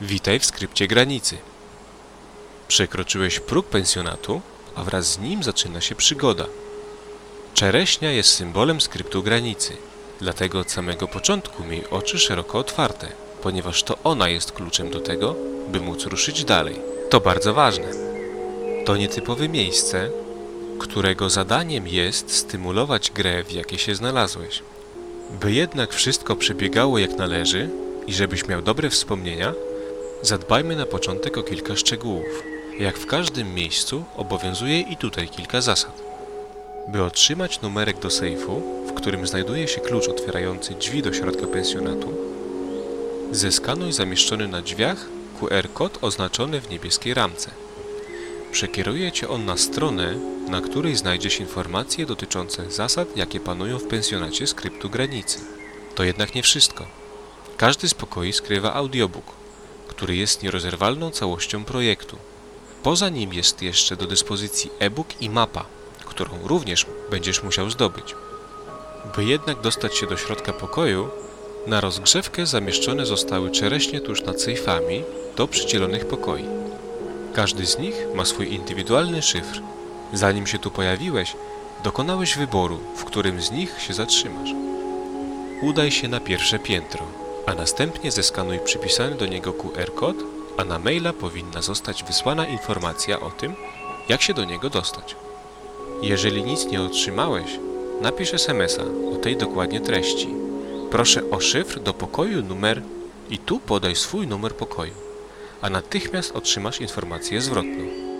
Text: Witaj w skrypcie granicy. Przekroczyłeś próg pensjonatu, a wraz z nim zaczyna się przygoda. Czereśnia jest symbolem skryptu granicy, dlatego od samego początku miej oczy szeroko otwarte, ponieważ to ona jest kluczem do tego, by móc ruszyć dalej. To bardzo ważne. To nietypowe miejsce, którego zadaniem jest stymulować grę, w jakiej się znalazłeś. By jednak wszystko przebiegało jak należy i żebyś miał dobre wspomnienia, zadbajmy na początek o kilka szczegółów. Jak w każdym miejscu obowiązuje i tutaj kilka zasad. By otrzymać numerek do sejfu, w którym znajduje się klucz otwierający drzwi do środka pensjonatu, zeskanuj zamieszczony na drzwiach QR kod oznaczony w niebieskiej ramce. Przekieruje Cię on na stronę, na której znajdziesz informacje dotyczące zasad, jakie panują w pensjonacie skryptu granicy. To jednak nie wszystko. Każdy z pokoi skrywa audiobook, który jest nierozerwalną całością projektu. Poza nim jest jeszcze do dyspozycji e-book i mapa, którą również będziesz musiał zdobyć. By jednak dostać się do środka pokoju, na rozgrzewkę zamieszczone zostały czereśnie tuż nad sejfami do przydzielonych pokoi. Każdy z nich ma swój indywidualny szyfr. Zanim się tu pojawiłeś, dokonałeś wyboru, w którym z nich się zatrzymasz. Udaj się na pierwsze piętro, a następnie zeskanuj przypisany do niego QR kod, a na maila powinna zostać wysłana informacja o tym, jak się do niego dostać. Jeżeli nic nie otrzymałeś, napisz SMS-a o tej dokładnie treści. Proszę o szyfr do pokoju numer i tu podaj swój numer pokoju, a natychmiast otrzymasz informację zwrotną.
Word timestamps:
Witaj 0.00 0.38
w 0.38 0.46
skrypcie 0.46 0.86
granicy. 0.86 1.36
Przekroczyłeś 2.68 3.40
próg 3.40 3.66
pensjonatu, 3.66 4.40
a 4.74 4.84
wraz 4.84 5.12
z 5.12 5.18
nim 5.18 5.42
zaczyna 5.42 5.80
się 5.80 5.94
przygoda. 5.94 6.46
Czereśnia 7.54 8.12
jest 8.12 8.30
symbolem 8.30 8.80
skryptu 8.80 9.22
granicy, 9.22 9.76
dlatego 10.20 10.58
od 10.58 10.70
samego 10.70 11.08
początku 11.08 11.64
miej 11.64 11.90
oczy 11.90 12.18
szeroko 12.18 12.58
otwarte, 12.58 13.08
ponieważ 13.42 13.82
to 13.82 13.98
ona 14.04 14.28
jest 14.28 14.52
kluczem 14.52 14.90
do 14.90 15.00
tego, 15.00 15.34
by 15.68 15.80
móc 15.80 16.04
ruszyć 16.04 16.44
dalej. 16.44 16.80
To 17.10 17.20
bardzo 17.20 17.54
ważne. 17.54 17.88
To 18.84 18.96
nietypowe 18.96 19.48
miejsce, 19.48 20.10
którego 20.78 21.30
zadaniem 21.30 21.88
jest 21.88 22.36
stymulować 22.36 23.10
grę, 23.10 23.44
w 23.44 23.52
jakiej 23.52 23.78
się 23.78 23.94
znalazłeś. 23.94 24.62
By 25.40 25.52
jednak 25.52 25.94
wszystko 25.94 26.36
przebiegało 26.36 26.98
jak 26.98 27.18
należy 27.18 27.70
i 28.06 28.14
żebyś 28.14 28.48
miał 28.48 28.62
dobre 28.62 28.90
wspomnienia, 28.90 29.52
zadbajmy 30.26 30.76
na 30.76 30.86
początek 30.86 31.38
o 31.38 31.42
kilka 31.42 31.76
szczegółów. 31.76 32.42
Jak 32.78 32.98
w 32.98 33.06
każdym 33.06 33.54
miejscu 33.54 34.04
obowiązuje 34.16 34.80
i 34.80 34.96
tutaj 34.96 35.28
kilka 35.28 35.60
zasad. 35.60 36.02
By 36.88 37.02
otrzymać 37.02 37.60
numerek 37.60 37.98
do 37.98 38.10
sejfu, 38.10 38.62
w 38.88 38.92
którym 38.92 39.26
znajduje 39.26 39.68
się 39.68 39.80
klucz 39.80 40.08
otwierający 40.08 40.74
drzwi 40.74 41.02
do 41.02 41.12
środka 41.12 41.46
pensjonatu, 41.46 42.14
zeskanuj 43.32 43.92
zamieszczony 43.92 44.48
na 44.48 44.62
drzwiach 44.62 45.06
QR 45.40 45.68
kod 45.74 45.98
oznaczony 46.02 46.60
w 46.60 46.70
niebieskiej 46.70 47.14
ramce. 47.14 47.50
Przekieruje 48.52 49.12
Cię 49.12 49.28
on 49.28 49.44
na 49.44 49.56
stronę, 49.56 50.14
na 50.48 50.60
której 50.60 50.96
znajdziesz 50.96 51.40
informacje 51.40 52.06
dotyczące 52.06 52.70
zasad, 52.70 53.16
jakie 53.16 53.40
panują 53.40 53.78
w 53.78 53.88
pensjonacie 53.88 54.46
skryptu 54.46 54.90
granicy. 54.90 55.38
To 55.94 56.04
jednak 56.04 56.34
nie 56.34 56.42
wszystko. 56.42 56.86
Każdy 57.56 57.88
z 57.88 57.94
pokoi 57.94 58.32
skrywa 58.32 58.74
audiobook, 58.74 59.45
który 59.88 60.16
jest 60.16 60.42
nierozerwalną 60.42 61.10
całością 61.10 61.64
projektu. 61.64 62.16
Poza 62.82 63.08
nim 63.08 63.32
jest 63.32 63.62
jeszcze 63.62 63.96
do 63.96 64.06
dyspozycji 64.06 64.70
e-book 64.78 65.22
i 65.22 65.30
mapa, 65.30 65.64
którą 66.04 66.30
również 66.44 66.86
będziesz 67.10 67.42
musiał 67.42 67.70
zdobyć. 67.70 68.14
By 69.16 69.24
jednak 69.24 69.60
dostać 69.60 69.96
się 69.96 70.06
do 70.06 70.16
środka 70.16 70.52
pokoju, 70.52 71.08
na 71.66 71.80
rozgrzewkę 71.80 72.46
zamieszczone 72.46 73.06
zostały 73.06 73.50
czereśnie 73.50 74.00
tuż 74.00 74.22
nad 74.22 74.42
sejfami 74.42 75.04
do 75.36 75.48
przydzielonych 75.48 76.06
pokoi. 76.06 76.44
Każdy 77.34 77.66
z 77.66 77.78
nich 77.78 77.94
ma 78.14 78.24
swój 78.24 78.54
indywidualny 78.54 79.22
szyfr. 79.22 79.60
Zanim 80.12 80.46
się 80.46 80.58
tu 80.58 80.70
pojawiłeś, 80.70 81.36
dokonałeś 81.84 82.36
wyboru, 82.36 82.78
w 82.96 83.04
którym 83.04 83.42
z 83.42 83.50
nich 83.50 83.80
się 83.80 83.94
zatrzymasz. 83.94 84.50
Udaj 85.62 85.90
się 85.90 86.08
na 86.08 86.20
pierwsze 86.20 86.58
piętro, 86.58 87.04
a 87.46 87.54
następnie 87.54 88.12
zeskanuj 88.12 88.58
przypisany 88.58 89.14
do 89.14 89.26
niego 89.26 89.52
QR 89.52 89.94
kod, 89.94 90.16
a 90.56 90.64
na 90.64 90.78
maila 90.78 91.12
powinna 91.12 91.62
zostać 91.62 92.04
wysłana 92.04 92.46
informacja 92.46 93.20
o 93.20 93.30
tym, 93.30 93.54
jak 94.08 94.22
się 94.22 94.34
do 94.34 94.44
niego 94.44 94.70
dostać. 94.70 95.16
Jeżeli 96.02 96.42
nic 96.44 96.66
nie 96.66 96.82
otrzymałeś, 96.82 97.58
napisz 98.00 98.34
SMS-a 98.34 98.82
o 99.14 99.16
tej 99.16 99.36
dokładnie 99.36 99.80
treści. 99.80 100.28
Proszę 100.90 101.30
o 101.30 101.40
szyfr 101.40 101.80
do 101.80 101.94
pokoju 101.94 102.42
numer 102.42 102.82
i 103.30 103.38
tu 103.38 103.60
podaj 103.60 103.96
swój 103.96 104.26
numer 104.26 104.54
pokoju, 104.54 104.94
a 105.60 105.70
natychmiast 105.70 106.36
otrzymasz 106.36 106.80
informację 106.80 107.40
zwrotną. 107.40 108.15